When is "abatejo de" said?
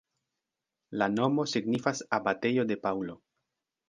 2.19-2.79